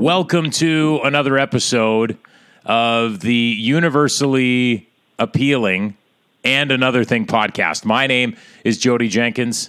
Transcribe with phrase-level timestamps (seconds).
[0.00, 2.16] Welcome to another episode
[2.64, 4.88] of the universally
[5.18, 5.94] appealing
[6.42, 7.84] and another thing podcast.
[7.84, 8.34] My name
[8.64, 9.68] is Jodie Jenkins.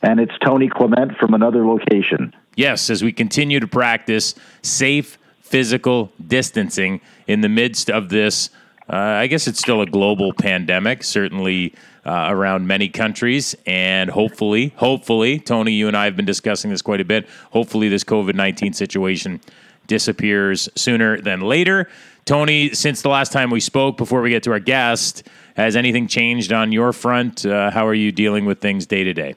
[0.00, 2.34] And it's Tony Clement from another location.
[2.56, 8.48] Yes, as we continue to practice safe physical distancing in the midst of this,
[8.88, 11.74] uh, I guess it's still a global pandemic, certainly
[12.04, 13.54] uh, around many countries.
[13.66, 17.28] And hopefully, hopefully, Tony, you and I have been discussing this quite a bit.
[17.50, 19.40] Hopefully, this COVID 19 situation
[19.86, 21.88] disappears sooner than later.
[22.24, 26.06] Tony, since the last time we spoke, before we get to our guest, has anything
[26.06, 27.44] changed on your front?
[27.44, 29.34] Uh, how are you dealing with things day to day?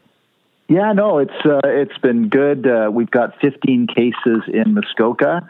[0.67, 2.67] Yeah, no, it's uh, it's been good.
[2.67, 5.47] Uh, we've got 15 cases in Muskoka.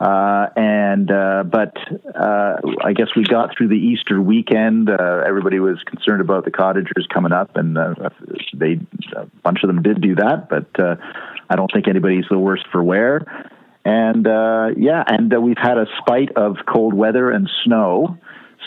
[0.00, 1.76] Uh, and uh, but
[2.18, 4.88] uh, I guess we got through the Easter weekend.
[4.88, 7.94] Uh, everybody was concerned about the cottagers coming up, and uh,
[8.54, 8.80] they
[9.14, 10.48] a bunch of them did do that.
[10.48, 10.96] But uh,
[11.50, 13.52] I don't think anybody's the worse for wear.
[13.84, 14.26] And
[14.78, 18.16] yeah, and we've had a spite of cold weather and snow.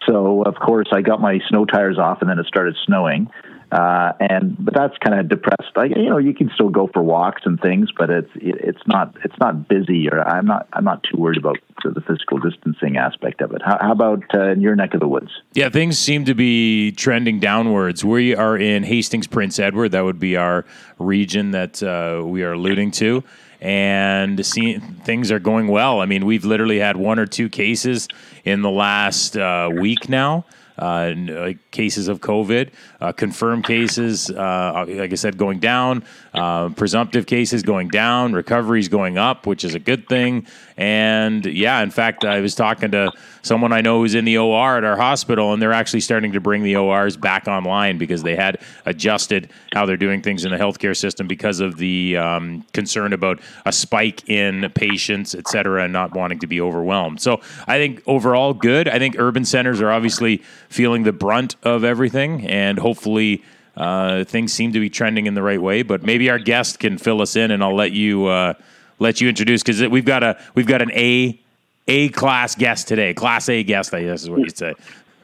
[0.08, 3.28] So of course I got my snow tires off, and then it started snowing.
[3.74, 5.76] Uh, and but that's kind of depressed.
[5.76, 8.88] Like you know, you can still go for walks and things, but it's it, it's
[8.88, 12.98] not it's not busy, or I'm not I'm not too worried about the physical distancing
[12.98, 13.64] aspect of it.
[13.66, 15.32] How, how about uh, in your neck of the woods?
[15.54, 18.06] Yeah, things seem to be trending downwards.
[18.06, 19.94] We are in Hastings, Prince Edward.
[19.94, 20.66] That would be our
[21.00, 23.24] region that uh, we are alluding to
[23.60, 26.02] and see, things are going well.
[26.02, 28.10] I mean, we've literally had one or two cases
[28.44, 30.46] in the last uh, week now
[30.78, 37.26] uh, cases of COVID, uh, confirmed cases, uh, like I said, going down, uh, presumptive
[37.26, 40.48] cases going down, recoveries going up, which is a good thing.
[40.78, 43.12] And yeah, in fact, I was talking to
[43.44, 46.40] someone I know who's in the OR at our hospital, and they're actually starting to
[46.40, 50.58] bring the ORs back online because they had adjusted how they're doing things in the
[50.58, 55.94] healthcare system because of the um, concern about a spike in patients, et cetera, and
[55.94, 57.22] not wanting to be overwhelmed.
[57.22, 58.88] So I think overall, good.
[58.88, 60.38] I think urban centers are obviously
[60.70, 63.44] feeling the brunt of everything, and hopefully.
[63.76, 66.95] Uh, things seem to be trending in the right way, but maybe our guest can
[66.95, 68.54] fill us in, and I'll let you uh,
[68.99, 71.39] let you introduce because we've got a we've got an A
[71.87, 73.93] a class guest today, class A guest.
[73.93, 74.73] I guess is what you'd say.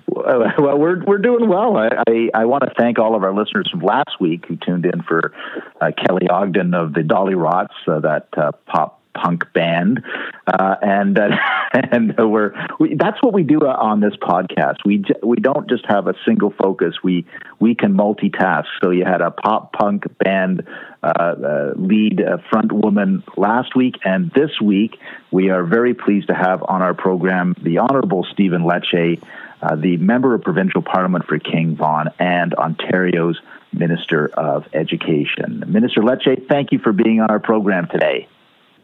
[0.07, 1.78] Well, we're we're doing well.
[1.78, 4.85] I, I, I, want to thank all of our listeners from last week who tuned
[4.85, 5.34] in for
[5.79, 10.03] uh, Kelly Ogden of the Dollyrots, uh, that uh, pop punk band,
[10.47, 11.30] uh, and uh,
[11.74, 14.78] and we're we, that's what we do on this podcast.
[14.85, 16.96] We we don't just have a single focus.
[17.03, 17.25] We
[17.59, 18.66] we can multitask.
[18.81, 20.68] So you had a pop punk band
[21.03, 24.97] uh, uh lead uh, front woman last week, and this week
[25.31, 29.22] we are very pleased to have on our program the Honourable Stephen Lecce.
[29.62, 33.38] Uh, the member of provincial parliament for King Vaughan and Ontario's
[33.74, 35.66] Minister of Education.
[35.68, 38.29] Minister Lecce, thank you for being on our program today.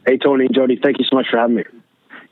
[0.05, 1.63] Hey, Tony and Jodie, thank you so much for having me.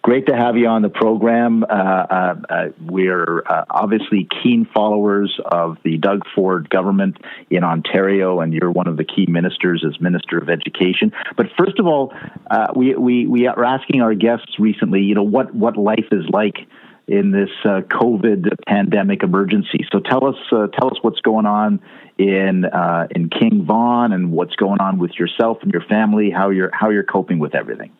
[0.03, 1.63] Great to have you on the program.
[1.63, 7.17] Uh, uh, uh, we're uh, obviously keen followers of the Doug Ford government
[7.49, 11.13] in Ontario, and you're one of the key ministers as Minister of Education.
[11.37, 12.13] But first of all,
[12.51, 16.25] uh, we, we, we are asking our guests recently, you know, what, what life is
[16.29, 16.67] like
[17.07, 19.85] in this uh, COVID pandemic emergency.
[19.91, 21.81] So tell us, tell us what's going on
[22.17, 26.49] in uh, in King Vaughan and what's going on with yourself and your family, how
[26.49, 27.91] you're how you're coping with everything.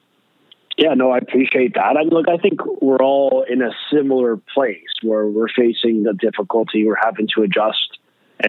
[0.78, 1.97] Yeah, no, I appreciate that.
[1.97, 6.13] I mean, look, I think we're all in a similar place where we're facing the
[6.13, 8.00] difficulty, we're having to adjust,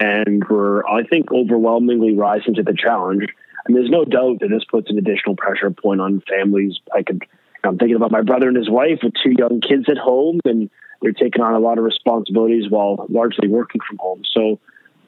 [0.00, 3.26] and we're, I think, overwhelmingly rising to the challenge.
[3.66, 6.78] And there's no doubt that this puts an additional pressure point on families.
[6.94, 7.24] I could,
[7.66, 10.70] I'm thinking about my brother and his wife with two young kids at home, and
[11.02, 14.22] they're taking on a lot of responsibilities while largely working from home.
[14.32, 14.60] So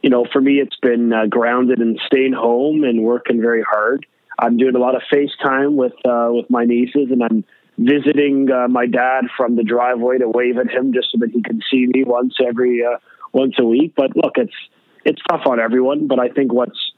[0.03, 4.07] you know, for me, it's been uh, grounded and staying home and working very hard.
[4.39, 7.45] I'm doing a lot of FaceTime with uh, with my nieces, and I'm
[7.79, 11.43] visiting uh, my dad from the driveway to wave at him just so that he
[11.43, 12.99] can see me once every uh,
[13.33, 13.95] once a week.
[13.97, 14.55] But look, it's
[15.05, 16.07] it's tough on everyone.
[16.07, 16.93] But I think what's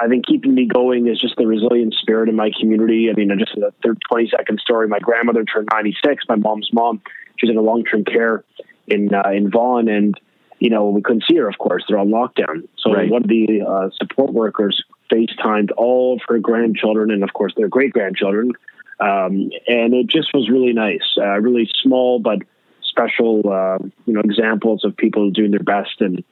[0.00, 3.10] I think keeping me going is just the resilient spirit in my community.
[3.10, 4.88] I mean, just a third 20 second story.
[4.88, 6.24] My grandmother turned 96.
[6.28, 7.02] My mom's mom,
[7.36, 8.44] she's in a long term care
[8.86, 10.18] in uh, in Vaughan, and
[10.60, 12.68] you know, we couldn't see her, of course, they're on lockdown.
[12.78, 13.10] So right.
[13.10, 17.68] one of the uh, support workers FaceTimed all of her grandchildren and, of course, their
[17.68, 18.52] great grandchildren.
[19.00, 22.40] Um, and it just was really nice, uh, really small but
[22.82, 26.22] special, uh, you know, examples of people doing their best and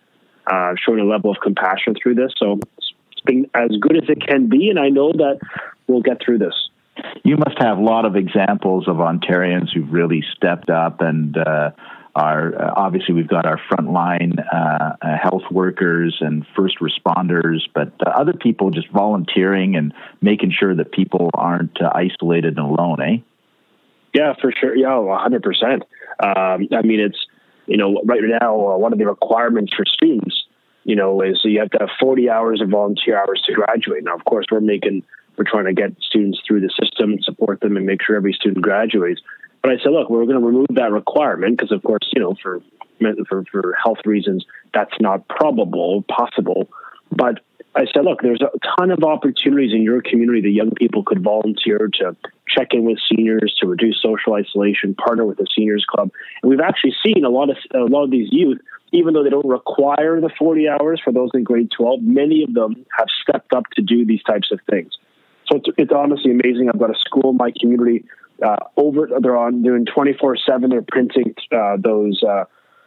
[0.46, 2.32] uh, showing a level of compassion through this.
[2.36, 2.60] So
[3.18, 5.38] it's been as good as it can be, and I know that
[5.86, 6.54] we'll get through this.
[7.24, 11.70] You must have a lot of examples of Ontarians who've really stepped up and uh,
[12.16, 17.92] our uh, obviously we've got our frontline uh, uh, health workers and first responders, but
[18.04, 23.00] uh, other people just volunteering and making sure that people aren't uh, isolated and alone,
[23.00, 23.16] eh?
[24.12, 24.74] Yeah, for sure.
[24.74, 25.74] Yeah, 100%.
[25.74, 27.18] Um, I mean, it's,
[27.66, 30.44] you know, right now, uh, one of the requirements for students,
[30.88, 34.04] you know, is you have to have 40 hours of volunteer hours to graduate.
[34.04, 35.02] Now, of course, we're making,
[35.36, 38.62] we're trying to get students through the system support them and make sure every student
[38.62, 39.20] graduates.
[39.62, 42.34] But I said, look, we're going to remove that requirement because, of course, you know,
[42.42, 42.62] for,
[43.28, 46.70] for, for health reasons, that's not probable, possible.
[47.12, 47.40] But
[47.74, 51.22] I said, look, there's a ton of opportunities in your community that young people could
[51.22, 52.16] volunteer to
[52.48, 56.10] check in with seniors to reduce social isolation, partner with the seniors club.
[56.42, 58.58] And we've actually seen a lot of a lot of these youth,
[58.92, 62.54] even though they don't require the 40 hours for those in grade 12, many of
[62.54, 64.92] them have stepped up to do these types of things.
[65.50, 66.68] So it's, it's honestly amazing.
[66.72, 68.04] I've got a school in my community
[68.44, 69.08] uh, over.
[69.20, 70.70] They're on doing 24 seven.
[70.70, 72.44] They're printing uh, those uh,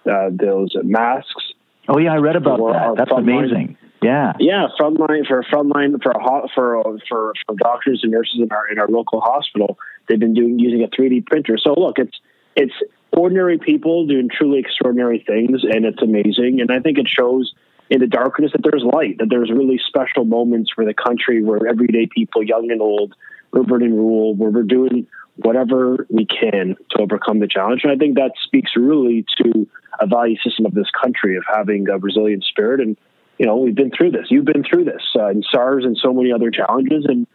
[0.09, 1.53] uh those masks.
[1.87, 2.95] Oh yeah, I read about that.
[2.97, 3.77] That's amazing.
[4.01, 4.67] Yeah, yeah.
[4.79, 6.13] Frontline for frontline for
[6.55, 9.77] for for for doctors and nurses in our in our local hospital.
[10.07, 11.57] They've been doing using a 3D printer.
[11.57, 12.17] So look, it's
[12.55, 12.73] it's
[13.11, 16.61] ordinary people doing truly extraordinary things, and it's amazing.
[16.61, 17.53] And I think it shows
[17.89, 21.67] in the darkness that there's light, that there's really special moments for the country where
[21.67, 23.15] everyday people, young and old,
[23.53, 27.81] urban and rural, where we're doing whatever we can to overcome the challenge.
[27.83, 29.67] And I think that speaks really to
[29.99, 32.97] a value system of this country of having a resilient spirit and
[33.41, 34.27] you know, we've been through this.
[34.29, 37.05] You've been through this uh, in SARS and so many other challenges.
[37.09, 37.25] And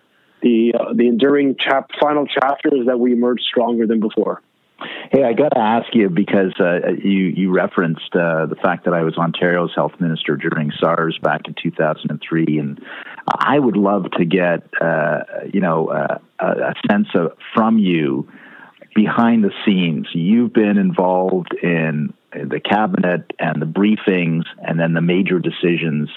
[0.41, 4.41] the uh, the enduring chap- final chapter is that we emerge stronger than before.
[5.13, 8.95] Hey, I got to ask you because uh, you you referenced uh, the fact that
[8.95, 12.81] I was Ontario's health minister during SARS back in 2003, and
[13.39, 15.21] I would love to get uh,
[15.53, 18.29] you know uh, a sense of from you
[18.95, 20.09] behind the scenes.
[20.13, 26.11] You've been involved in the cabinet and the briefings and then the major decisions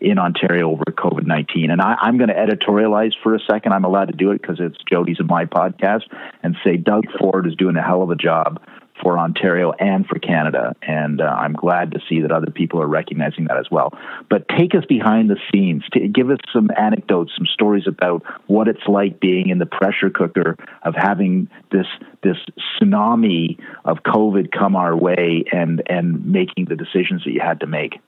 [0.00, 1.70] in Ontario over COVID 19.
[1.70, 3.72] And I, am going to editorialize for a second.
[3.72, 6.02] I'm allowed to do it because it's Jodie's and my podcast
[6.42, 8.60] and say Doug Ford is doing a hell of a job
[9.02, 10.74] for Ontario and for Canada.
[10.82, 13.92] And uh, I'm glad to see that other people are recognizing that as well.
[14.30, 15.84] But take us behind the scenes.
[15.92, 20.10] To give us some anecdotes, some stories about what it's like being in the pressure
[20.10, 21.86] cooker of having this
[22.22, 22.36] this
[22.80, 27.66] tsunami of COVID come our way and and making the decisions that you had to
[27.66, 28.00] make.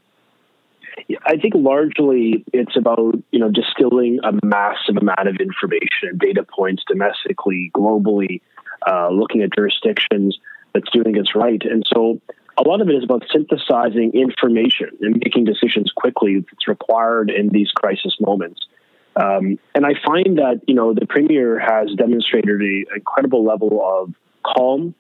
[1.27, 6.45] I think largely it's about you know distilling a massive amount of information and data
[6.45, 8.41] points domestically, globally,
[8.87, 10.39] uh, looking at jurisdictions
[10.73, 11.63] that's doing its right.
[11.65, 12.21] And so
[12.59, 17.49] a lot of it is about synthesizing information and making decisions quickly that's required in
[17.49, 18.61] these crisis moments.
[19.17, 24.15] Um, and I find that you know the premier has demonstrated an incredible level of
[24.45, 24.95] calm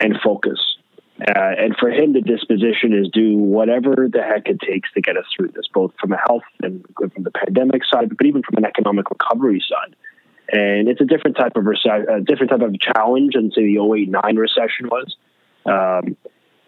[0.00, 0.77] and focus.
[1.20, 5.16] Uh, and for him, the disposition is do whatever the heck it takes to get
[5.16, 8.56] us through this, both from a health and from the pandemic side, but even from
[8.56, 9.96] an economic recovery side
[10.50, 13.78] and it's a different type of rece- a different type of challenge than say the
[13.78, 15.16] 08 recession was.
[15.66, 16.16] Um,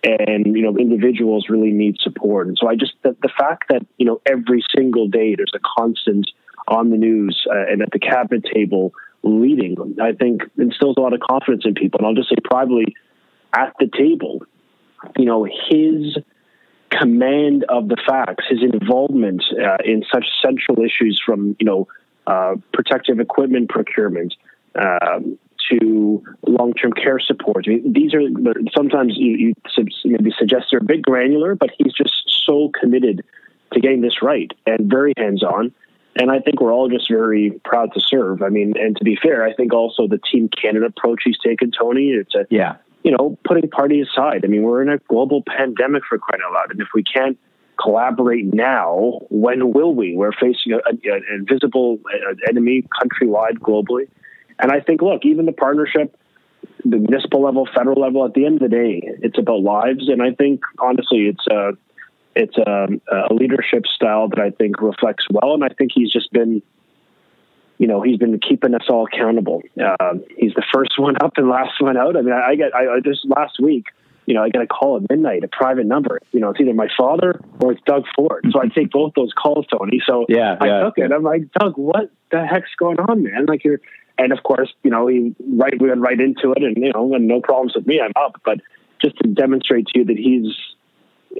[0.02, 2.46] and you know, individuals really need support.
[2.46, 5.60] And so I just the, the, fact that you know every single day there's a
[5.78, 6.30] constant
[6.68, 8.92] on the news uh, and at the cabinet table
[9.22, 11.98] leading, I think instills a lot of confidence in people.
[11.98, 12.94] And I'll just say privately,
[13.52, 14.42] at the table,
[15.16, 16.16] you know, his
[16.90, 21.88] command of the facts, his involvement uh, in such central issues from you know
[22.26, 24.34] uh, protective equipment procurement,
[24.74, 25.38] um,
[25.70, 27.66] to long-term care support.
[27.66, 28.22] I mean, these are
[28.74, 32.12] sometimes you, you maybe suggest they're a bit granular, but he's just
[32.46, 33.24] so committed
[33.72, 35.72] to getting this right and very hands-on.
[36.16, 38.42] And I think we're all just very proud to serve.
[38.42, 41.70] I mean, and to be fair, I think also the Team Canada approach he's taken,
[41.70, 44.44] Tony, it's a yeah, you know, putting party aside.
[44.44, 47.38] I mean, we're in a global pandemic for crying out loud, and if we can't
[47.82, 50.14] collaborate now, when will we?
[50.14, 54.08] We're facing an invisible uh, enemy countrywide, globally.
[54.58, 56.14] And I think, look, even the partnership,
[56.84, 60.08] the municipal level, federal level, at the end of the day, it's about lives.
[60.08, 61.72] And I think, honestly, it's a,
[62.36, 62.88] it's a,
[63.30, 65.54] a leadership style that I think reflects well.
[65.54, 66.62] And I think he's just been,
[67.80, 69.62] you know, he's been keeping us all accountable.
[70.00, 72.14] Um, he's the first one up and last one out.
[72.14, 73.86] I mean, I, I get, I, just last week,
[74.26, 76.20] you know, I got a call at midnight, a private number.
[76.30, 78.44] You know, it's either my father or it's Doug Ford.
[78.52, 80.02] So I take both those calls, Tony.
[80.06, 80.80] So yeah, I yeah.
[80.80, 81.10] took it.
[81.10, 83.46] I'm like, Doug, what the heck's going on, man?
[83.46, 83.80] Like you're,
[84.18, 87.14] and of course, you know, he right we went right into it, and you know,
[87.14, 87.98] and no problems with me.
[87.98, 88.58] I'm up, but
[89.02, 90.54] just to demonstrate to you that he's.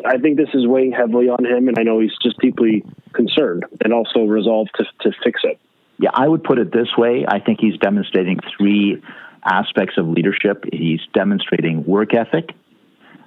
[0.06, 2.82] I think this is weighing heavily on him, and I know he's just deeply
[3.12, 5.60] concerned and also resolved to, to fix it.
[6.00, 7.24] Yeah, I would put it this way.
[7.28, 9.02] I think he's demonstrating three
[9.44, 10.64] aspects of leadership.
[10.72, 12.54] He's demonstrating work ethic,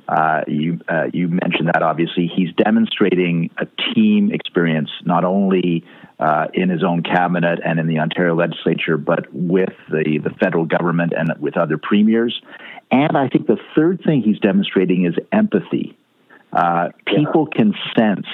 [0.08, 5.86] uh, you uh, you mentioned that obviously he's demonstrating a team experience, not only
[6.20, 10.66] uh, in his own cabinet and in the Ontario legislature, but with the, the federal
[10.66, 12.42] government and with other premiers.
[12.92, 15.98] And I think the third thing he's demonstrating is empathy.
[16.52, 17.58] Uh, people yeah.
[17.58, 18.28] can sense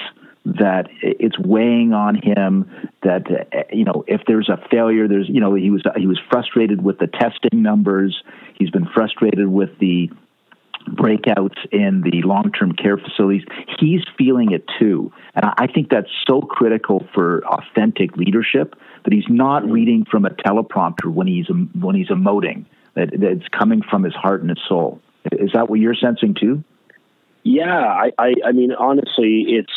[0.44, 2.70] that it's weighing on him
[3.02, 6.18] that uh, you know if there's a failure there's you know he was he was
[6.30, 8.22] frustrated with the testing numbers
[8.58, 10.08] he's been frustrated with the
[10.88, 13.42] breakouts in the long term care facilities.
[13.78, 15.12] He's feeling it too.
[15.34, 20.30] And I think that's so critical for authentic leadership that he's not reading from a
[20.30, 21.46] teleprompter when he's,
[21.78, 25.00] when he's emoting, that, that it's coming from his heart and his soul.
[25.32, 26.64] Is that what you're sensing too?
[27.42, 29.72] Yeah, I, I, I mean, honestly, it's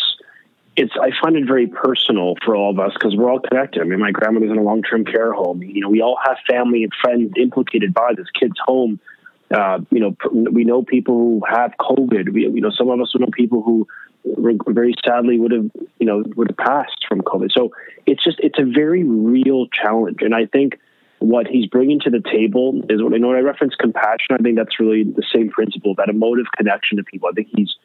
[0.75, 3.81] it's I find it very personal for all of us because we're all connected.
[3.81, 5.61] I mean, my grandmother's in a long term care home.
[5.61, 8.99] You know, we all have family and friends implicated by this kid's home
[9.53, 12.33] uh, you know, we know people who have COVID.
[12.33, 13.87] We, you know, some of us know people who
[14.25, 17.51] very sadly would have, you know, would have passed from COVID.
[17.51, 17.71] So
[18.05, 20.21] it's just, it's a very real challenge.
[20.21, 20.79] And I think
[21.19, 24.37] what he's bringing to the table is what I know when I reference compassion, I
[24.37, 27.29] think that's really the same principle, that emotive connection to people.
[27.29, 27.75] I think he's,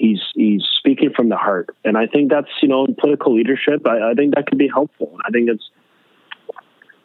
[0.00, 1.76] he's, he's speaking from the heart.
[1.84, 4.68] And I think that's, you know, in political leadership, I, I think that could be
[4.68, 5.16] helpful.
[5.24, 5.70] I think it's,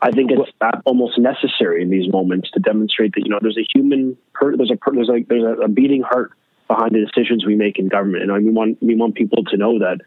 [0.02, 0.52] I think it's
[0.86, 4.70] almost necessary in these moments to demonstrate that you know there's a human per, there's
[4.70, 6.32] a there's a there's a, beating heart
[6.68, 9.58] behind the decisions we make in government, and I we want we want people to
[9.58, 10.02] know that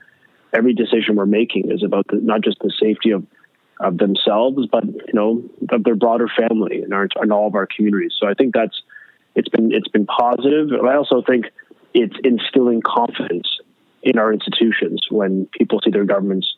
[0.54, 3.26] every decision we're making is about the, not just the safety of
[3.80, 7.66] of themselves, but you know of their broader family and our and all of our
[7.66, 8.12] communities.
[8.21, 8.83] So I think that's
[9.35, 10.68] it's been it's been positive.
[10.85, 11.47] I also think
[11.99, 13.49] it's instilling confidence
[14.02, 16.55] in our institutions when people see their governments,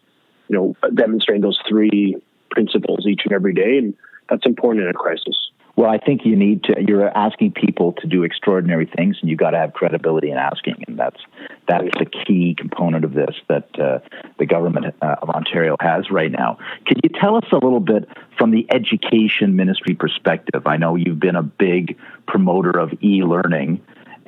[0.49, 2.17] you know, demonstrating those three
[2.51, 3.95] principles each and every day, and
[4.29, 5.51] that's important in a crisis.
[5.77, 6.75] Well, I think you need to.
[6.87, 10.85] You're asking people to do extraordinary things, and you got to have credibility in asking,
[10.87, 11.21] and that's
[11.69, 14.01] that's the key component of this that uh,
[14.39, 16.59] the government uh, of Ontario has right now.
[16.87, 20.67] Could you tell us a little bit from the education ministry perspective?
[20.67, 23.81] I know you've been a big promoter of e-learning.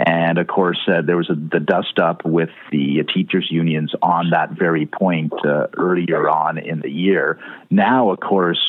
[0.04, 4.30] And of course, uh, there was a, the dust up with the teachers' unions on
[4.30, 7.38] that very point uh, earlier on in the year.
[7.70, 8.60] Now, of course,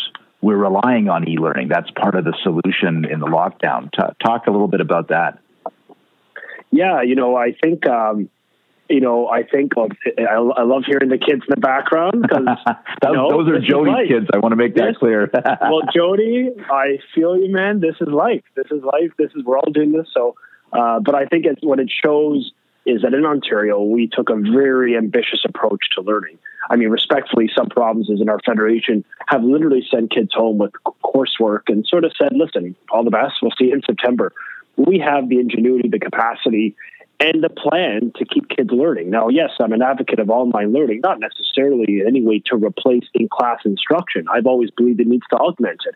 [0.42, 1.70] we're relying on e learning.
[1.70, 3.90] That's part of the solution in the lockdown.
[3.92, 5.40] T- talk a little bit about that.
[6.72, 7.88] Yeah, you know, I think.
[7.88, 8.30] Um,
[8.90, 9.88] you know, I think well,
[10.20, 12.46] I, I, love hearing the kids in the background because
[13.04, 14.28] you know, those are Jodie's kids.
[14.34, 15.30] I want to make that this, clear.
[15.34, 17.80] well, Jodie, I feel you, man.
[17.80, 18.44] This is life.
[18.56, 19.12] This is life.
[19.18, 20.08] This is we're all doing this.
[20.14, 20.36] So
[20.74, 22.52] uh, but I think what it shows
[22.86, 26.38] is that in Ontario, we took a very ambitious approach to learning.
[26.70, 30.72] I mean, respectfully, some provinces in our federation have literally sent kids home with
[31.04, 33.36] coursework and sort of said, listen, all the best.
[33.42, 34.34] We'll see you in September.
[34.76, 36.76] We have the ingenuity, the capacity,
[37.20, 39.10] and the plan to keep kids learning.
[39.10, 43.06] Now, yes, I'm an advocate of online learning, not necessarily in any way to replace
[43.14, 44.26] in class instruction.
[44.34, 45.96] I've always believed it needs to augment it.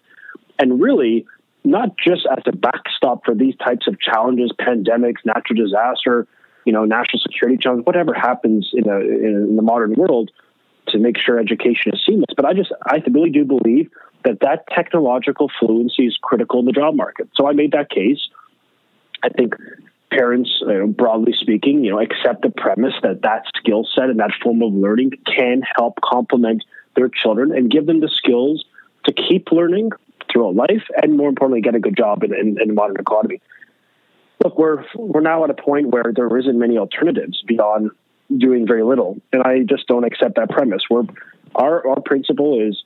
[0.60, 1.26] And really,
[1.64, 6.28] not just as a backstop for these types of challenges, pandemics, natural disaster,
[6.66, 10.32] you know, national security challenges, whatever happens in, a, in the modern world
[10.90, 12.34] to make sure education is seamless.
[12.36, 13.90] But I just, I really do believe
[14.24, 17.30] that that technological fluency is critical in the job market.
[17.36, 18.20] So I made that case.
[19.24, 19.56] I think
[20.12, 24.62] parents, broadly speaking, you know, accept the premise that that skill set and that form
[24.62, 26.64] of learning can help complement
[26.96, 28.66] their children and give them the skills
[29.06, 29.92] to keep learning
[30.32, 33.42] throughout life, and more importantly, get a good job in, in, in the modern economy.
[34.44, 37.92] Look, we're we're now at a point where there isn't many alternatives beyond
[38.36, 40.84] doing very little, and I just don't accept that premise.
[40.90, 41.04] We're
[41.56, 42.84] our our principle is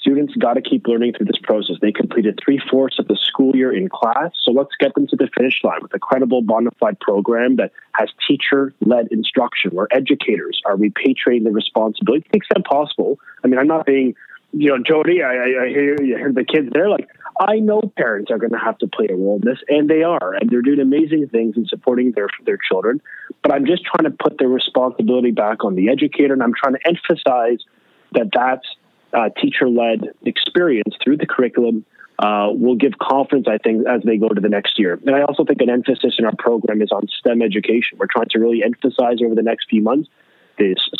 [0.00, 1.76] students got to keep learning through this process.
[1.80, 5.16] They completed three fourths of the school year in class, so let's get them to
[5.16, 9.88] the finish line with a credible, bona fide program that has teacher led instruction, where
[9.90, 13.18] educators are repatriating the responsibility to the extent possible.
[13.44, 14.14] I mean, I'm not being
[14.52, 16.88] you know, Jodie, I, I hear you hear the kids there.
[16.88, 17.08] Like,
[17.40, 20.02] I know parents are going to have to play a role in this, and they
[20.02, 23.00] are, and they're doing amazing things in supporting their their children.
[23.42, 26.74] But I'm just trying to put the responsibility back on the educator, and I'm trying
[26.74, 27.64] to emphasize
[28.12, 28.66] that that's
[29.12, 31.84] uh, teacher led experience through the curriculum
[32.18, 35.00] uh, will give confidence, I think, as they go to the next year.
[35.06, 37.98] And I also think an emphasis in our program is on STEM education.
[37.98, 40.08] We're trying to really emphasize over the next few months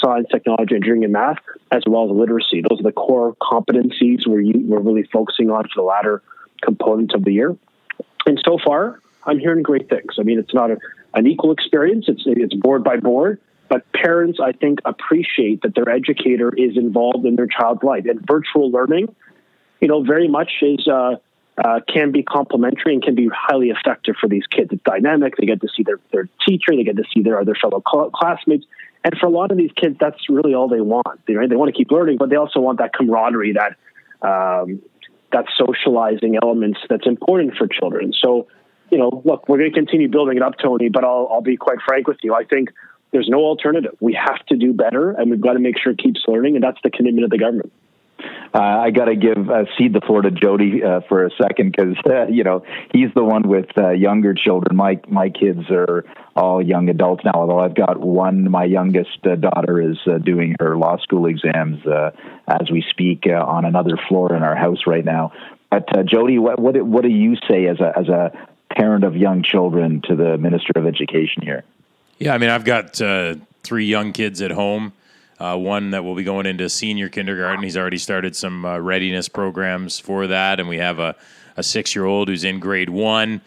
[0.02, 1.38] science, technology, engineering, and math,
[1.70, 2.62] as well as literacy.
[2.68, 6.22] Those are the core competencies we're, we're really focusing on for the latter
[6.62, 7.56] components of the year.
[8.26, 10.16] And so far, I'm hearing great things.
[10.18, 10.78] I mean, it's not a,
[11.14, 15.88] an equal experience, it's, it's board by board, but parents, I think, appreciate that their
[15.88, 18.04] educator is involved in their child's life.
[18.06, 19.14] And virtual learning,
[19.80, 20.86] you know, very much is.
[20.88, 21.16] Uh,
[21.62, 24.70] uh, can be complementary and can be highly effective for these kids.
[24.72, 25.36] It's dynamic.
[25.36, 26.74] They get to see their, their teacher.
[26.74, 28.64] They get to see their other fellow classmates
[29.04, 31.20] And for a lot of these kids, that's really all they want.
[31.26, 33.76] They, want to keep learning, but they also want that camaraderie, that
[34.26, 34.82] um,
[35.32, 38.12] that socializing elements that's important for children.
[38.12, 38.48] So,
[38.90, 40.88] you know, look, we're going to continue building it up, Tony.
[40.88, 42.34] But I'll, I'll be quite frank with you.
[42.34, 42.70] I think
[43.12, 43.94] there's no alternative.
[44.00, 46.64] We have to do better, and we've got to make sure it keeps learning, and
[46.64, 47.72] that's the commitment of the government.
[48.52, 51.96] Uh, I got to give uh, the floor to Jodie uh, for a second because
[52.06, 54.76] uh, you know he's the one with uh, younger children.
[54.76, 57.32] My my kids are all young adults now.
[57.34, 61.80] Although I've got one, my youngest uh, daughter is doing her law school exams
[62.48, 65.32] as we speak on another floor in our house right now.
[65.70, 68.32] But Jodie, what, what what do you say as a as a
[68.76, 71.62] parent of young children to the Minister of Education here?
[72.18, 73.00] Yeah, I mean I've got
[73.62, 74.92] three young kids at home
[75.40, 77.64] uh, one that will be going into senior kindergarten.
[77.64, 81.16] He's already started some uh, readiness programs for that, and we have a,
[81.56, 83.40] a six year old who's in grade one.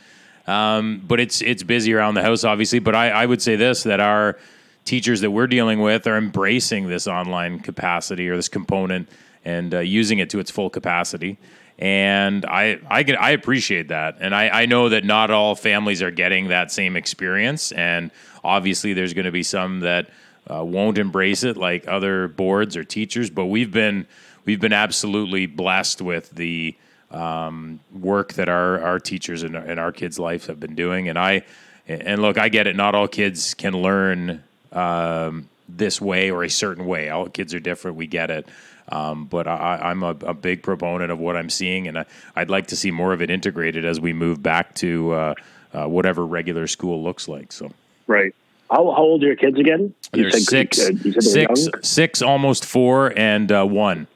[0.48, 2.80] Um, but it's it's busy around the house, obviously.
[2.80, 4.38] But I, I would say this that our
[4.86, 9.08] teachers that we're dealing with are embracing this online capacity or this component
[9.46, 11.38] and uh, using it to its full capacity.
[11.80, 16.02] And I I get I appreciate that, and I, I know that not all families
[16.02, 18.12] are getting that same experience, and
[18.44, 20.10] obviously there's going to be some that
[20.50, 23.30] uh, won't embrace it like other boards or teachers.
[23.30, 24.08] But we've been
[24.46, 26.76] we've been absolutely blessed with the
[27.12, 31.10] um, work that our our teachers and, and our kids' life have been doing.
[31.10, 31.44] And I
[31.88, 32.76] and look, I get it.
[32.76, 37.10] Not all kids can learn um, this way or a certain way.
[37.10, 37.98] All kids are different.
[37.98, 38.48] We get it.
[38.90, 42.50] Um, but I, am a, a, big proponent of what I'm seeing, and I, would
[42.50, 45.36] like to see more of it integrated as we move back to uh,
[45.74, 47.54] uh, whatever regular school looks like.
[47.54, 47.72] So,
[48.08, 48.36] right.
[48.74, 49.94] How, how old are your kids again?
[50.14, 54.08] You They're six, uh, six, six, almost four, and uh, one.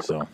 [0.00, 0.26] So.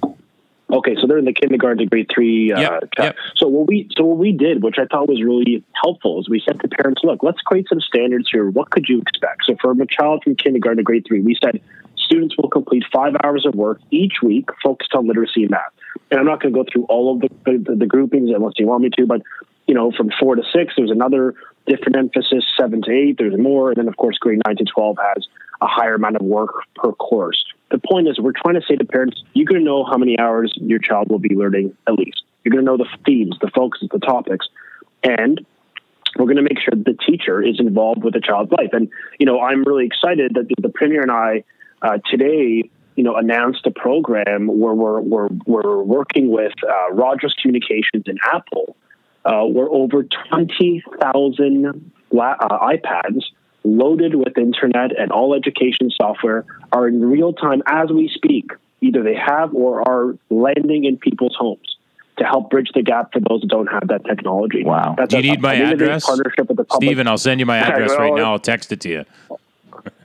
[0.71, 2.53] Okay, so they're in the kindergarten to grade three.
[2.53, 3.17] Uh, yep, yep.
[3.35, 6.41] So what we so what we did, which I thought was really helpful, is we
[6.47, 8.49] said to parents, "Look, let's create some standards here.
[8.49, 11.61] What could you expect?" So for a child from kindergarten to grade three, we said
[11.97, 15.73] students will complete five hours of work each week focused on literacy and math.
[16.13, 18.67] And I'm not going to go through all of the, the, the groupings unless you
[18.67, 19.23] want me to, but
[19.67, 21.35] you know, from four to six, there's another
[21.67, 23.71] different emphasis, seven to eight, there's more.
[23.71, 25.27] And then, of course, grade nine to 12 has
[25.61, 27.45] a higher amount of work per course.
[27.71, 30.19] The point is, we're trying to say to parents, you're going to know how many
[30.19, 32.23] hours your child will be learning at least.
[32.45, 34.49] You're going to know the themes, the focuses, the topics.
[35.05, 35.45] And
[36.19, 38.71] we're going to make sure the teacher is involved with the child's life.
[38.73, 41.45] And, you know, I'm really excited that the Premier and I
[41.81, 47.35] uh, today, you know, announced a program where we're, we're, we're working with uh, Rogers
[47.41, 48.77] Communications and Apple
[49.25, 51.79] uh, where over 20,000 uh,
[52.13, 53.23] iPads
[53.65, 58.51] loaded with internet and all education software are in real time as we speak.
[58.81, 61.77] Either they have or are landing in people's homes
[62.19, 64.65] to help bridge the gap for those that don't have that technology.
[64.65, 64.97] Wow.
[64.99, 66.05] That's Do you a, need my address?
[66.05, 66.89] Partnership with the public.
[66.89, 68.33] Stephen, I'll send you my address right now.
[68.33, 69.05] I'll text it to you.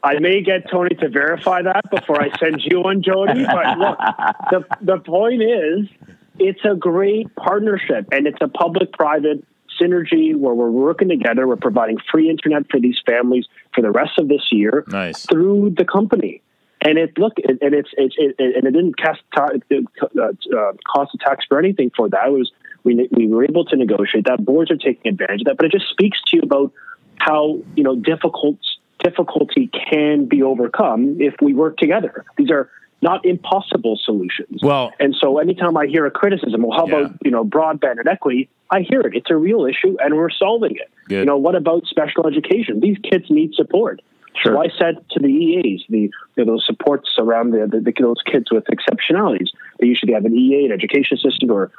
[0.03, 3.45] I may get Tony to verify that before I send you one, Jodie.
[3.45, 5.89] But look, the, the point is
[6.39, 9.43] it's a great partnership and it's a public private
[9.81, 11.47] synergy where we're working together.
[11.47, 15.25] We're providing free internet for these families for the rest of this year nice.
[15.25, 16.41] through the company.
[16.81, 21.15] And it look, it, and it's, it's it, and it didn't cost, uh, uh, cost
[21.15, 22.27] a tax for anything for that.
[22.27, 22.51] It was
[22.83, 24.45] we we were able to negotiate that.
[24.45, 26.71] Boards are taking advantage of that, but it just speaks to you about
[27.17, 28.57] how you know difficult
[29.03, 32.25] difficulty can be overcome if we work together.
[32.37, 32.69] These are
[33.01, 34.61] not impossible solutions.
[34.63, 37.05] Well, and so anytime I hear a criticism, well, how yeah.
[37.05, 38.49] about you know broadband and equity?
[38.69, 39.15] I hear it.
[39.15, 40.89] It's a real issue, and we're solving it.
[41.07, 41.19] Good.
[41.19, 42.79] You know, what about special education?
[42.79, 44.01] These kids need support.
[44.41, 44.53] Sure.
[44.53, 47.93] So I said to the EAs, the you know, those supports around the, the, the,
[47.99, 49.47] those kids with exceptionalities,
[49.79, 51.71] they usually have an EA, an education assistant, or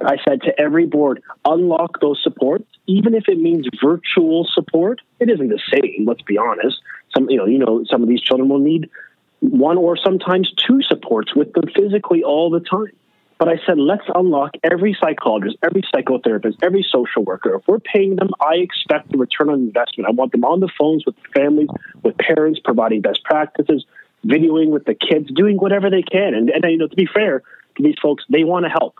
[0.00, 5.00] I said to every board, unlock those supports, even if it means virtual support.
[5.18, 6.06] It isn't the same.
[6.06, 6.78] Let's be honest.
[7.16, 8.90] Some you know you know some of these children will need
[9.40, 12.92] one or sometimes two supports with them physically all the time.
[13.38, 17.54] But I said, let's unlock every psychologist, every psychotherapist, every social worker.
[17.54, 20.08] If we're paying them, I expect the return on investment.
[20.08, 21.68] I want them on the phones with families,
[22.02, 23.86] with parents, providing best practices,
[24.26, 26.34] videoing with the kids, doing whatever they can.
[26.34, 27.44] And, and you know, to be fair
[27.76, 28.96] to these folks, they want to help.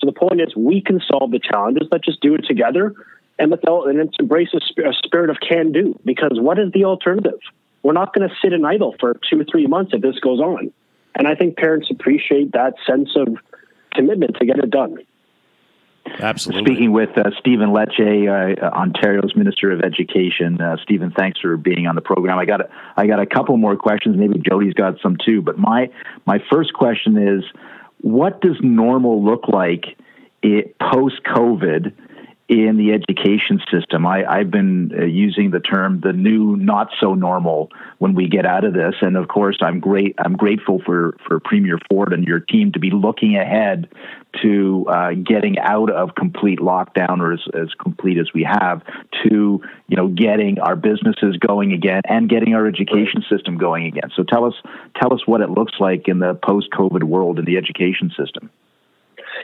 [0.00, 1.86] So the point is, we can solve the challenges.
[1.92, 2.94] Let's just do it together,
[3.38, 5.98] and let's, and let's embrace a, a spirit of can do.
[6.04, 7.38] Because what is the alternative?
[7.82, 10.40] We're not going to sit in idle for two or three months if this goes
[10.40, 10.72] on.
[11.14, 13.36] And I think parents appreciate that sense of
[13.94, 14.98] commitment to get it done.
[16.18, 16.64] Absolutely.
[16.64, 20.60] Speaking with uh, Stephen Lecce, uh, Ontario's Minister of Education.
[20.60, 22.38] Uh, Stephen, thanks for being on the program.
[22.38, 24.16] I got a, I got a couple more questions.
[24.16, 25.42] Maybe Jodie's got some too.
[25.42, 25.90] But my
[26.26, 27.44] my first question is,
[28.00, 29.96] what does normal look like
[30.80, 31.92] post COVID?
[32.48, 34.06] In the education system.
[34.06, 38.44] I, have been uh, using the term the new not so normal when we get
[38.44, 38.94] out of this.
[39.00, 40.14] And of course, I'm great.
[40.18, 43.88] I'm grateful for for Premier Ford and your team to be looking ahead
[44.42, 48.82] to uh, getting out of complete lockdown or as, as complete as we have
[49.24, 54.10] to you know getting our businesses going again and getting our education system going again.
[54.16, 54.54] So tell us
[55.00, 58.50] tell us what it looks like in the post COVID world in the education system.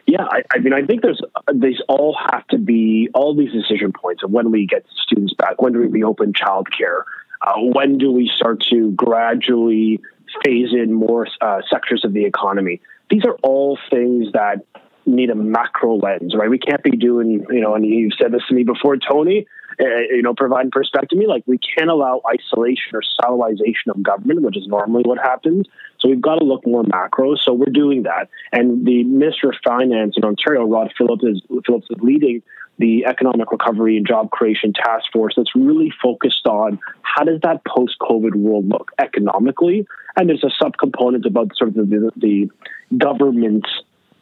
[0.07, 1.20] Yeah, I, I, mean, I think there's
[1.53, 5.61] these all have to be all these decision points of when we get students back,
[5.62, 7.03] when do we reopen childcare,
[7.40, 10.01] uh, when do we start to gradually
[10.44, 12.81] phase in more uh, sectors of the economy.
[13.11, 14.64] These are all things that
[15.09, 16.51] need a macro lens, right?
[16.51, 19.47] We can't be doing, you know, and you've said this to me before, Tony.
[19.81, 24.03] Uh, you know, providing perspective to me, like we can't allow isolation or siloization of
[24.03, 25.66] government, which is normally what happens.
[26.01, 27.37] So we've got to look more macro.
[27.37, 28.29] So we're doing that.
[28.51, 32.42] And the Minister of Finance in Ontario, Rod Phillips, is, Phillips is leading
[32.79, 37.64] the Economic Recovery and Job Creation Task Force that's really focused on how does that
[37.64, 42.51] post-COVID world look economically, and there's a subcomponent about sort of the, the
[42.97, 43.66] government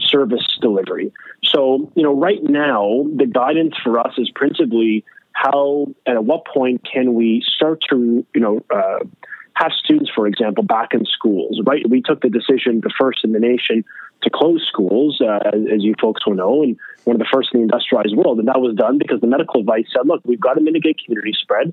[0.07, 1.13] service delivery.
[1.45, 6.47] So, you know, right now, the guidance for us is principally how and at what
[6.47, 9.05] point can we start to, you know, uh,
[9.55, 11.89] have students, for example, back in schools, right?
[11.89, 13.85] We took the decision, the first in the nation,
[14.23, 17.61] to close schools, uh, as you folks will know, and one of the first in
[17.61, 18.39] the industrialized world.
[18.39, 21.35] And that was done because the medical advice said, look, we've got to mitigate community
[21.41, 21.73] spread.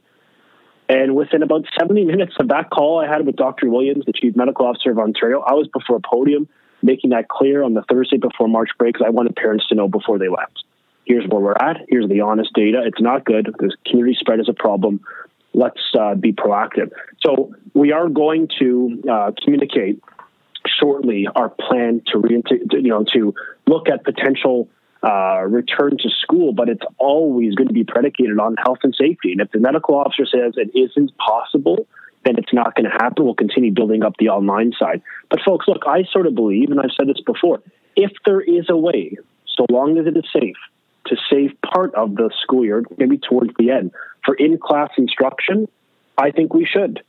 [0.89, 3.69] And within about 70 minutes of that call I had with Dr.
[3.69, 6.47] Williams, the Chief Medical Officer of Ontario, I was before a podium
[6.83, 9.87] making that clear on the Thursday before March break because I wanted parents to know
[9.87, 10.63] before they left.
[11.05, 11.77] Here's where we're at.
[11.89, 12.83] Here's the honest data.
[12.85, 13.53] It's not good.
[13.57, 15.01] The community spread is a problem
[15.53, 16.91] let's uh, be proactive.
[17.25, 20.01] So we are going to uh, communicate
[20.79, 23.33] shortly our plan to, reintegrate, you know, to
[23.67, 24.69] look at potential
[25.03, 29.33] uh, return to school, but it's always going to be predicated on health and safety.
[29.33, 31.87] And if the medical officer says it isn't possible,
[32.25, 33.25] then it's not going to happen.
[33.25, 35.01] We'll continue building up the online side.
[35.29, 37.61] But folks, look, I sort of believe, and I've said this before,
[37.95, 40.55] if there is a way, so long as it is safe,
[41.07, 43.91] to save part of the school year, maybe towards the end,
[44.25, 45.67] for in class instruction,
[46.17, 47.03] I think we should.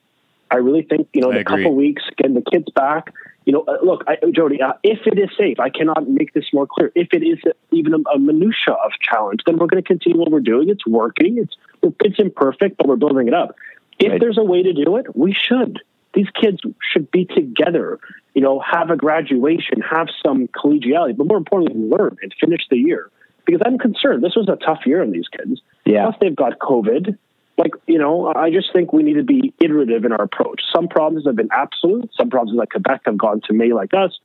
[0.51, 3.13] I really think, you know, in a couple weeks, getting the kids back,
[3.45, 6.47] you know, uh, look, I, Jodie, uh, if it is safe, I cannot make this
[6.53, 6.91] more clear.
[6.95, 7.39] If it is
[7.71, 10.71] even a, a minutia of challenge, then we're going to continue what we're doing.
[10.71, 11.39] It's working.
[11.39, 11.55] It's
[12.01, 13.57] it's imperfect, but we're building it up.
[13.99, 14.21] If right.
[14.21, 15.81] there's a way to do it, we should.
[16.15, 16.61] These kids
[16.93, 17.99] should be together.
[18.35, 22.77] You know, have a graduation, have some collegiality, but more importantly, learn and finish the
[22.77, 23.11] year
[23.45, 24.23] because I'm concerned.
[24.23, 25.61] This was a tough year on these kids.
[25.85, 26.05] Yeah.
[26.05, 27.19] Plus, they've got COVID.
[27.57, 30.63] Like, you know, I just think we need to be iterative in our approach.
[30.75, 32.11] Some provinces have been absolute.
[32.17, 34.19] Some provinces like Quebec have gone to May like us.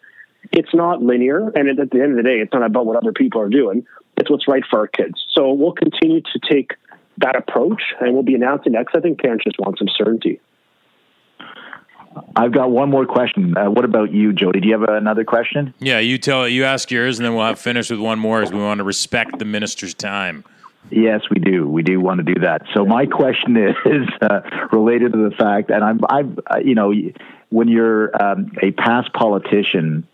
[0.51, 1.49] It's not linear.
[1.49, 3.85] And at the end of the day, it's not about what other people are doing.
[4.17, 5.23] It's what's right for our kids.
[5.35, 6.73] So we'll continue to take
[7.19, 8.95] that approach and we'll be announcing next.
[8.95, 10.39] I think parents just want some certainty.
[12.35, 13.55] I've got one more question.
[13.55, 14.61] Uh, what about you, Jodie?
[14.61, 15.73] Do you have another question?
[15.79, 18.51] Yeah, you tell you ask yours, and then we'll have finished with one more, as
[18.51, 20.43] we want to respect the minister's time.
[20.89, 21.67] Yes, we do.
[21.67, 22.63] We do want to do that.
[22.73, 26.93] So my question is uh, related to the fact, and I'm, I've, uh, you know,
[27.49, 30.07] when you're um, a past politician,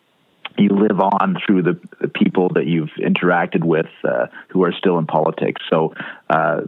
[0.57, 4.97] you live on through the, the people that you've interacted with uh, who are still
[4.97, 5.61] in politics.
[5.69, 5.93] So
[6.29, 6.61] uh,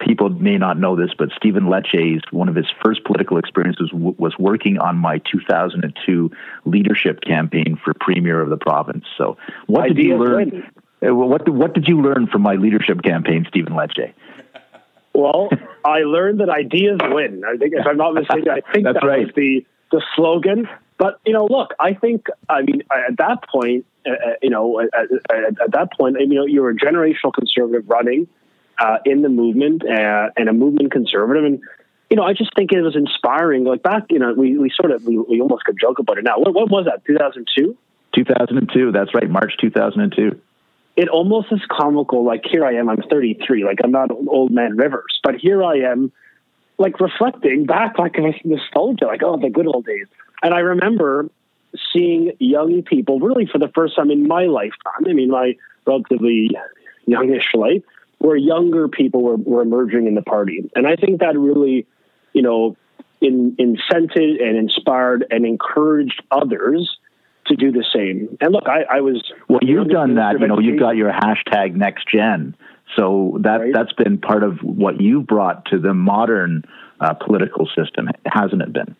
[0.00, 4.14] people may not know this, but Stephen Lecce, one of his first political experiences w-
[4.18, 6.30] was working on my 2002
[6.64, 9.04] leadership campaign for premier of the province.
[9.16, 9.36] So,
[9.66, 10.70] what did you learn?
[11.06, 14.12] Uh, what what did you learn from my leadership campaign, Stephen Lecce?
[15.14, 15.48] Well,
[15.84, 17.42] I learned that ideas win.
[17.44, 19.26] I think, if I'm not mistaken, I think That's that right.
[19.26, 20.68] was the the slogan.
[20.98, 24.80] But you know, look, I think I mean at that point, uh, uh you know,
[24.80, 28.26] at, at, at, that point, you know, you're a generational conservative running
[28.78, 31.60] uh, in the movement uh, and a movement conservative, and
[32.10, 33.64] you know, I just think it was inspiring.
[33.64, 36.24] Like back, you know, we, we sort of we, we almost could joke about it
[36.24, 36.38] now.
[36.38, 37.04] What, what was that?
[37.06, 37.76] 2002.
[38.14, 38.92] 2002.
[38.92, 40.40] That's right, March 2002
[40.98, 42.24] it almost is comical.
[42.24, 43.64] Like here I am, I'm 33.
[43.64, 46.10] Like I'm not an old man Rivers, but here I am,
[46.76, 50.08] like reflecting back, like nostalgia, like oh the good old days.
[50.42, 51.28] And I remember
[51.92, 55.04] seeing young people really for the first time in my lifetime.
[55.06, 56.50] I mean, my relatively
[57.06, 57.82] youngish life,
[58.18, 61.86] where younger people were, were emerging in the party, and I think that really,
[62.32, 62.76] you know,
[63.20, 66.98] in, incented and inspired and encouraged others
[67.46, 68.36] to do the same.
[68.40, 69.60] And look, I, I was well.
[69.62, 70.38] You've done that.
[70.40, 72.54] You know, you've got your hashtag next gen.
[72.96, 73.72] So that right.
[73.72, 76.64] that's been part of what you've brought to the modern
[77.00, 78.96] uh, political system, hasn't it been?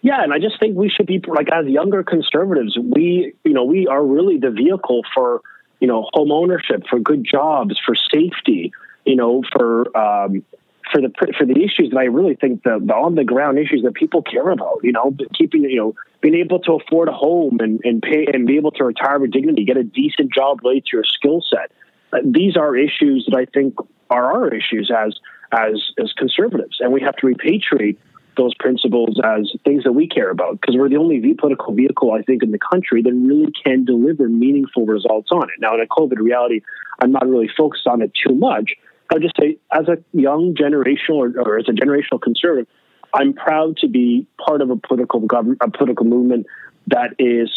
[0.00, 3.64] Yeah, and I just think we should be like as younger conservatives, we you know
[3.64, 5.42] we are really the vehicle for
[5.80, 8.72] you know, home ownership, for good jobs, for safety,
[9.04, 10.44] you know, for um,
[10.92, 13.82] for the for the issues that I really think the, the on the ground issues
[13.84, 14.80] that people care about.
[14.82, 18.46] You know, keeping you know being able to afford a home and, and pay and
[18.46, 21.70] be able to retire with dignity, get a decent job related to your skill set.
[22.12, 23.74] Uh, these are issues that I think
[24.10, 25.16] are our issues as
[25.52, 27.98] as as conservatives, and we have to repatriate
[28.38, 32.22] those principles as things that we care about because we're the only political vehicle I
[32.22, 35.60] think in the country that really can deliver meaningful results on it.
[35.60, 36.62] Now, in a COVID reality,
[37.00, 38.72] I'm not really focused on it too much.
[39.10, 42.66] I'll just say, as a young generational or, or as a generational conservative,
[43.12, 46.46] I'm proud to be part of a political government, a political movement
[46.88, 47.50] that is,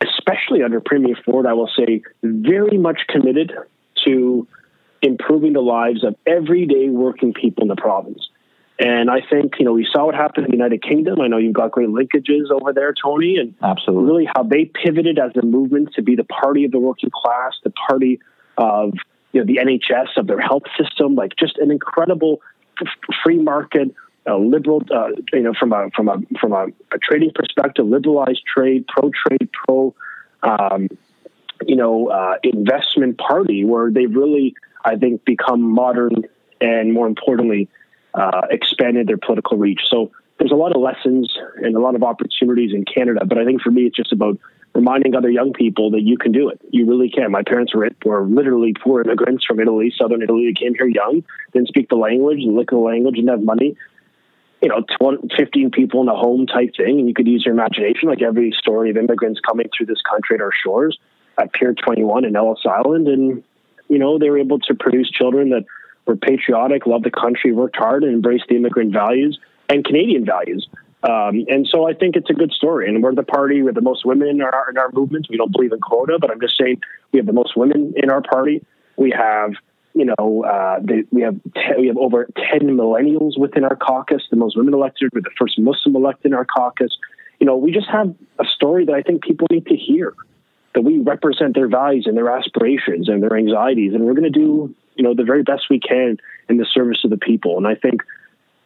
[0.00, 3.52] especially under Premier Ford, I will say, very much committed
[4.04, 4.46] to
[5.02, 8.28] improving the lives of everyday working people in the province.
[8.78, 11.20] And I think, you know, we saw what happened in the United Kingdom.
[11.20, 15.18] I know you've got great linkages over there, Tony, and absolutely really how they pivoted
[15.18, 18.20] as a movement to be the party of the working class, the party
[18.56, 18.94] of
[19.32, 22.40] you know the NHS, of their health system, like just an incredible
[22.80, 23.92] f- free market,
[24.28, 28.42] uh, liberal, uh, you know, from a from a from a, a trading perspective, liberalized
[28.46, 29.92] trade, pro trade, pro,
[30.44, 30.88] um,
[31.66, 36.12] you know, uh, investment party where they've really, I think, become modern
[36.60, 37.68] and more importantly,
[38.18, 39.80] uh, expanded their political reach.
[39.88, 43.24] So there's a lot of lessons and a lot of opportunities in Canada.
[43.24, 44.38] But I think for me, it's just about
[44.74, 46.60] reminding other young people that you can do it.
[46.70, 47.30] You really can.
[47.30, 50.46] My parents were, were literally poor immigrants from Italy, southern Italy.
[50.46, 53.76] They came here young, didn't speak the language, didn't look the language, didn't have money.
[54.62, 57.54] You know, 20, 15 people in a home type thing, and you could use your
[57.54, 60.98] imagination, like every story of immigrants coming through this country at our shores
[61.38, 63.06] at Pier 21 in Ellis Island.
[63.06, 63.44] And,
[63.88, 65.64] you know, they were able to produce children that
[66.08, 70.66] were patriotic, loved the country, worked hard, and embraced the immigrant values and Canadian values.
[71.04, 72.88] Um, and so I think it's a good story.
[72.88, 75.28] And we're the party with the most women in our in our movement.
[75.30, 76.80] We don't believe in quota, but I'm just saying
[77.12, 78.64] we have the most women in our party.
[78.96, 79.52] We have
[79.94, 81.38] you know uh, the, we have
[81.78, 84.22] we have over ten millennials within our caucus.
[84.30, 85.10] The most women elected.
[85.12, 86.96] We're the first Muslim elected in our caucus.
[87.38, 90.14] You know, we just have a story that I think people need to hear.
[90.74, 94.38] That we represent their values and their aspirations and their anxieties, and we're going to
[94.38, 97.56] do you know the very best we can in the service of the people.
[97.56, 98.02] And I think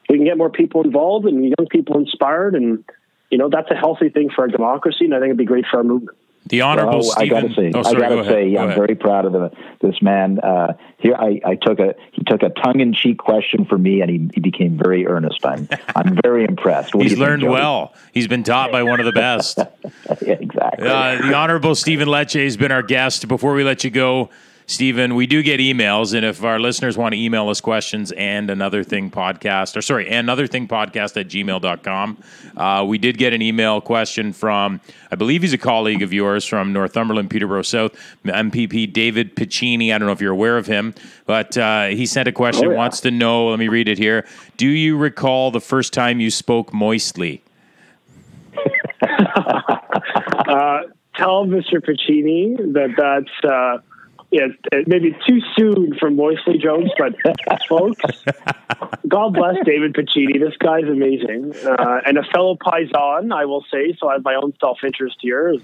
[0.09, 2.85] we can get more people involved and young people inspired, and
[3.31, 5.67] you know that's a healthy thing for our democracy, and I think it'd be great
[5.71, 6.17] for our movement.
[6.47, 7.37] The honorable well, Stephen.
[7.37, 9.51] I got to say, oh, sorry, I got to say, I'm very proud of the,
[9.81, 10.41] this man.
[10.41, 14.01] Uh, here, I, I, took a he took a tongue in cheek question for me,
[14.01, 15.47] and he, he became very earnest.
[15.47, 16.95] I'm I'm very impressed.
[16.95, 17.95] What He's learned think, well.
[18.13, 19.59] He's been taught by one of the best.
[20.21, 20.89] yeah, exactly.
[20.89, 23.29] Uh, the honorable Stephen Lecce has been our guest.
[23.29, 24.31] Before we let you go,
[24.73, 28.49] Stephen, we do get emails, and if our listeners want to email us questions and
[28.49, 32.17] another thing podcast, or sorry, another thing podcast at gmail.com,
[32.57, 34.81] uh, we did get an email question from,
[35.11, 37.93] I believe he's a colleague of yours from Northumberland, Peterborough South,
[38.25, 39.95] MPP David Piccini.
[39.95, 40.95] I don't know if you're aware of him,
[41.27, 42.77] but uh, he sent a question, oh, yeah.
[42.79, 44.27] wants to know, let me read it here.
[44.57, 47.43] Do you recall the first time you spoke moistly?
[49.03, 50.79] uh,
[51.15, 51.75] tell Mr.
[51.75, 53.77] Piccini that that's uh,
[54.33, 54.47] yeah,
[54.87, 57.15] maybe too soon for Moisley Jones, but
[57.69, 58.01] folks,
[59.07, 60.41] God bless David Piccini.
[60.41, 61.55] This guy's amazing.
[61.63, 65.19] Uh, and a fellow Paisan, I will say, so I have my own self interest
[65.21, 65.55] here.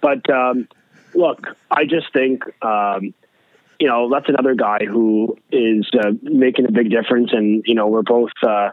[0.00, 0.68] But um,
[1.14, 3.14] look, I just think, um,
[3.78, 7.30] you know, that's another guy who is uh, making a big difference.
[7.32, 8.70] And, you know, we're both, uh,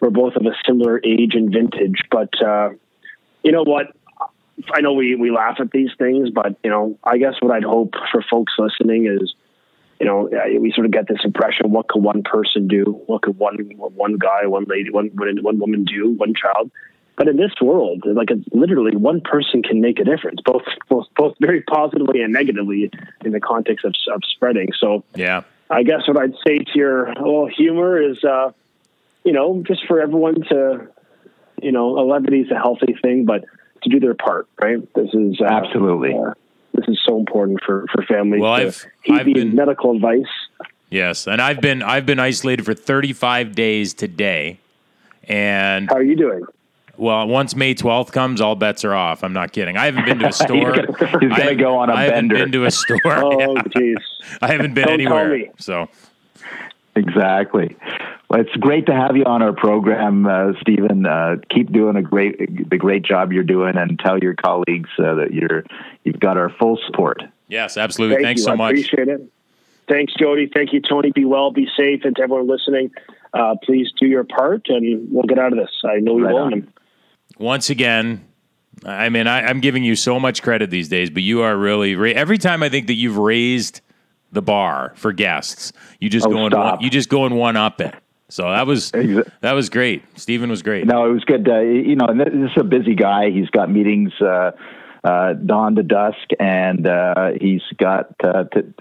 [0.00, 2.00] we're both of a similar age and vintage.
[2.10, 2.70] But, uh,
[3.44, 3.95] you know what?
[4.72, 7.64] I know we, we laugh at these things, but you know, I guess what I'd
[7.64, 9.34] hope for folks listening is,
[10.00, 10.28] you know,
[10.60, 12.84] we sort of get this impression: what could one person do?
[13.06, 16.12] What could one one guy, one lady, one one woman do?
[16.12, 16.70] One child.
[17.16, 21.06] But in this world, like it's literally one person can make a difference, both both
[21.16, 22.90] both very positively and negatively
[23.24, 24.68] in the context of, of spreading.
[24.78, 28.52] So yeah, I guess what I'd say to your little humor is, uh,
[29.24, 30.88] you know, just for everyone to,
[31.62, 33.44] you know, a levity is a healthy thing, but
[33.82, 34.78] to do their part, right?
[34.94, 36.14] This is uh, absolutely.
[36.14, 36.32] Uh,
[36.74, 38.40] this is so important for for families.
[38.40, 40.22] Well, to I've, I've been, medical advice.
[40.90, 44.60] Yes, and I've been I've been isolated for 35 days today.
[45.24, 46.44] And how are you doing?
[46.98, 49.22] Well, once May 12th comes, all bets are off.
[49.22, 49.76] I'm not kidding.
[49.76, 50.74] I haven't been to a store.
[50.74, 52.36] He's going to go on a I bender.
[52.36, 52.98] I haven't been to a store.
[53.06, 53.96] oh, jeez.
[54.40, 55.50] I haven't been Don't anywhere.
[55.58, 55.88] So
[56.96, 57.76] Exactly.
[58.28, 61.06] Well, it's great to have you on our program, uh, Stephen.
[61.06, 65.14] Uh, keep doing a great, the great job you're doing, and tell your colleagues uh,
[65.14, 65.64] that you're
[66.02, 67.22] you've got our full support.
[67.48, 68.16] Yes, absolutely.
[68.16, 68.44] Thank Thanks you.
[68.46, 68.70] so I much.
[68.72, 69.32] Appreciate it.
[69.88, 70.52] Thanks, Jodie.
[70.52, 71.12] Thank you, Tony.
[71.12, 72.90] Be well, be safe, and to everyone listening,
[73.32, 75.70] uh, please do your part, and we'll get out of this.
[75.84, 76.62] I know we right will.
[77.38, 78.24] Once again,
[78.84, 81.94] I mean, I, I'm giving you so much credit these days, but you are really
[81.94, 83.80] ra- every time I think that you've raised
[84.32, 86.74] the bar for guests, you just Oh, go and stop.
[86.76, 87.94] one, you just go and one up it.
[88.28, 90.02] So that was that was great.
[90.18, 90.86] Stephen was great.
[90.86, 91.48] No, it was good.
[91.48, 93.30] Uh, you know, and this is a busy guy.
[93.30, 94.50] He's got meetings uh,
[95.04, 98.74] uh, dawn to dusk, and uh, he's got, uh, to,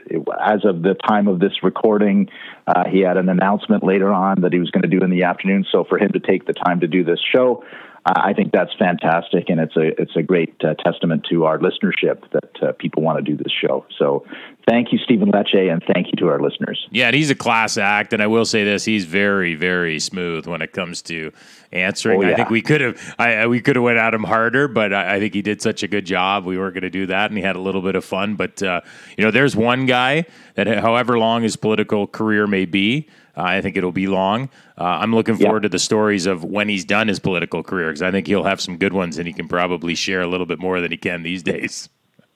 [0.44, 2.28] as of the time of this recording,
[2.66, 5.22] uh, he had an announcement later on that he was going to do in the
[5.22, 5.64] afternoon.
[5.72, 7.64] So for him to take the time to do this show,
[8.08, 12.22] I think that's fantastic, and it's a it's a great uh, testament to our listenership
[12.34, 13.84] that uh, people want to do this show.
[13.98, 14.24] So
[14.68, 16.88] thank you, Stephen Lecce, and thank you to our listeners.
[16.92, 20.46] Yeah, and he's a class act, and I will say this: he's very, very smooth
[20.46, 21.32] when it comes to
[21.72, 22.24] answering.
[22.24, 24.94] Oh, I think we could have, I, we could have went at him harder, but
[24.94, 26.46] I, I think he did such a good job.
[26.46, 28.36] We weren't going to do that, and he had a little bit of fun.
[28.36, 28.82] But uh,
[29.18, 33.62] you know, there's one guy that, however long his political career may be, uh, I
[33.62, 34.50] think it'll be long.
[34.78, 35.46] Uh, I'm looking Yeah.
[35.48, 38.44] forward to the stories of when he's done his political career because I think he'll
[38.44, 40.98] have some good ones, and he can probably share a little bit more than he
[40.98, 41.90] can these days.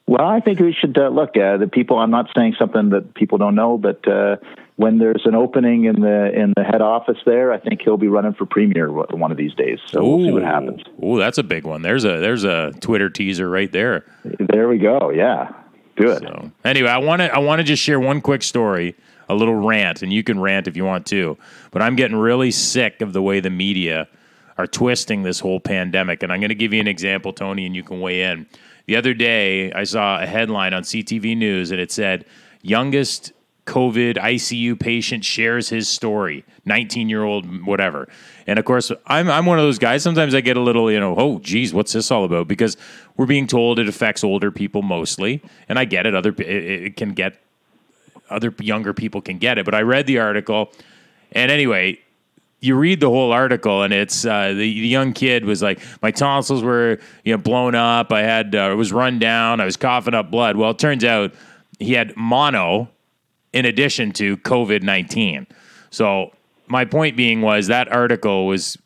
[0.08, 1.38] Well, I think we should uh, look.
[1.38, 2.00] Uh, the people.
[2.00, 4.38] I'm not saying something that people don't know, but uh,
[4.78, 8.08] when there's an opening in the in the head office there, I think he'll be
[8.08, 9.78] running for premier one of these days.
[9.86, 10.82] So we'll see what happens.
[11.04, 11.84] Ooh, that's a big one.
[11.84, 14.04] There's a there's a Twitter teaser right there.
[14.40, 15.12] There we go.
[15.12, 15.52] Yeah,
[15.96, 16.24] good.
[16.24, 18.96] So anyway, I want to I want to just share one quick story,
[19.30, 21.38] a little rant, and you can rant if you want to.
[21.72, 24.08] But I'm getting really sick of the way the media
[24.58, 27.76] are twisting this whole pandemic, and I'm going to give you an example, Tony, and
[27.76, 28.48] you can weigh in.
[28.88, 32.26] The other day, I saw a headline on CTV News, and it said,
[32.62, 33.32] "Youngest
[33.66, 38.08] COVID ICU patient shares his story." 19 year old, whatever.
[38.48, 40.04] And of course, I'm I'm one of those guys.
[40.04, 42.48] Sometimes I get a little, you know, oh, geez, what's this all about?
[42.48, 42.78] Because
[43.18, 46.16] we're being told it affects older people mostly, and I get it.
[46.16, 47.42] Other it, it can get
[48.30, 49.66] other younger people can get it.
[49.66, 50.72] But I read the article,
[51.32, 52.00] and anyway,
[52.62, 56.12] you read the whole article, and it's uh, the, the young kid was like, my
[56.12, 58.12] tonsils were you know blown up.
[58.12, 59.62] I had uh, it was run down.
[59.62, 60.58] I was coughing up blood.
[60.58, 61.34] Well, it turns out
[61.80, 62.90] he had mono
[63.54, 65.48] in addition to COVID nineteen.
[65.90, 66.32] So
[66.68, 68.78] my point being was that article was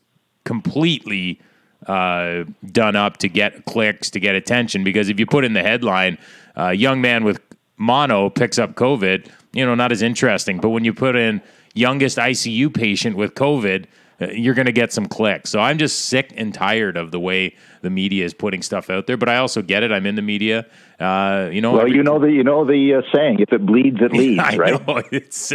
[0.45, 1.41] completely
[1.87, 4.83] uh, done up to get clicks, to get attention.
[4.83, 6.17] Because if you put in the headline,
[6.57, 7.41] uh, young man with
[7.77, 10.59] mono picks up COVID, you know, not as interesting.
[10.59, 11.41] But when you put in
[11.73, 13.85] youngest ICU patient with COVID,
[14.21, 15.49] uh, you're going to get some clicks.
[15.49, 19.07] So I'm just sick and tired of the way the media is putting stuff out
[19.07, 19.17] there.
[19.17, 19.91] But I also get it.
[19.91, 20.67] I'm in the media.
[20.99, 23.65] Uh, you know, Well, every- you know the you know the uh, saying: if it
[23.65, 24.39] bleeds, it leads.
[24.39, 24.87] I right?
[24.87, 25.51] know it's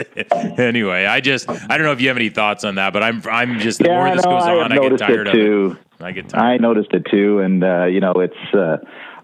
[0.58, 1.06] anyway.
[1.06, 3.58] I just I don't know if you have any thoughts on that, but I'm I'm
[3.60, 5.76] just the Yeah, more this no, goes I on, I get tired it of too.
[6.00, 6.04] it.
[6.04, 6.42] I get tired.
[6.42, 8.78] I noticed it too, and uh, you know, it's uh,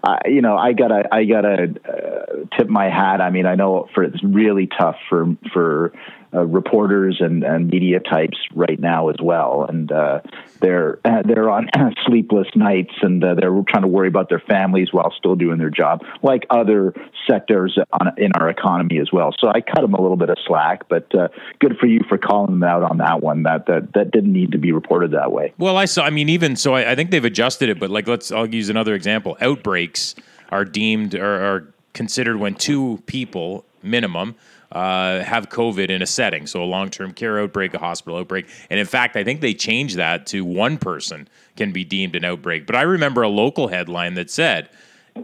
[0.05, 3.21] I, you know, I gotta I gotta uh, tip my hat.
[3.21, 5.93] I mean, I know for it's really tough for for
[6.33, 10.21] uh, reporters and, and media types right now as well, and uh,
[10.59, 11.69] they're they're on
[12.05, 15.69] sleepless nights, and uh, they're trying to worry about their families while still doing their
[15.69, 16.93] job, like other
[17.29, 19.33] sectors on, in our economy as well.
[19.39, 22.17] So I cut them a little bit of slack, but uh, good for you for
[22.17, 23.43] calling them out on that one.
[23.43, 25.53] That that that didn't need to be reported that way.
[25.57, 26.03] Well, I saw.
[26.03, 27.79] I mean, even so, I, I think they've adjusted it.
[27.79, 28.31] But like, let's.
[28.31, 29.37] I'll use another example.
[29.41, 30.15] Outbreaks
[30.51, 34.35] are deemed or are considered when two people minimum
[34.75, 36.45] uh, have COVID in a setting.
[36.45, 39.95] So a long-term care outbreak, a hospital outbreak, and in fact, I think they changed
[39.95, 42.67] that to one person can be deemed an outbreak.
[42.67, 44.69] But I remember a local headline that said,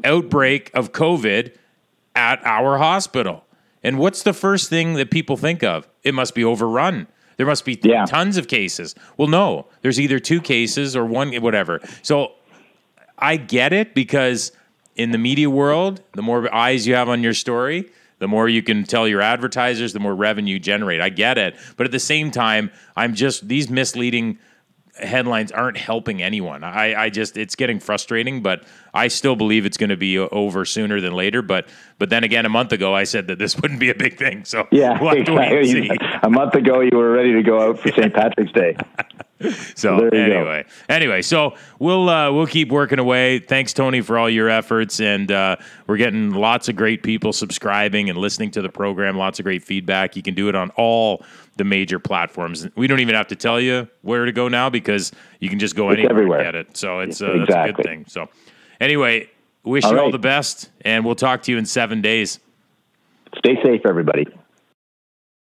[0.05, 1.53] "Outbreak of COVID
[2.15, 3.43] at our hospital."
[3.83, 5.87] And what's the first thing that people think of?
[6.03, 7.07] It must be overrun.
[7.37, 8.05] There must be Yeah.
[8.05, 8.95] tons of cases.
[9.17, 11.81] Well, no, there's either two cases or one, whatever.
[12.03, 12.33] So
[13.17, 14.51] I get it because
[14.95, 17.89] in the media world, the more eyes you have on your story,
[18.21, 21.01] the more you can tell your advertisers, the more revenue you generate.
[21.01, 21.55] I get it.
[21.75, 24.37] But at the same time, I'm just, these misleading
[24.93, 26.63] headlines aren't helping anyone.
[26.63, 30.65] I, I just, it's getting frustrating, but I still believe it's going to be over
[30.65, 31.41] sooner than later.
[31.41, 34.17] But, but then again, a month ago, I said that this wouldn't be a big
[34.17, 34.45] thing.
[34.45, 35.77] So Yeah, we'll have to wait and see.
[35.79, 36.07] exactly.
[36.23, 38.13] A month ago, you were ready to go out for St.
[38.13, 38.75] Patrick's Day.
[39.73, 40.17] So you go.
[40.17, 43.39] anyway, anyway, so we'll uh, we'll keep working away.
[43.39, 45.55] Thanks, Tony, for all your efforts, and uh,
[45.87, 49.17] we're getting lots of great people subscribing and listening to the program.
[49.17, 50.15] Lots of great feedback.
[50.15, 51.25] You can do it on all
[51.57, 52.67] the major platforms.
[52.75, 55.75] We don't even have to tell you where to go now because you can just
[55.75, 56.39] go anywhere everywhere.
[56.41, 56.77] and get it.
[56.77, 57.83] So it's, uh, it's a good Exactly.
[57.83, 58.05] thing.
[58.07, 58.29] So
[58.81, 59.29] anyway,
[59.63, 62.39] wish All you all the best, and we'll talk to you in seven days.
[63.37, 64.25] Stay safe, everybody.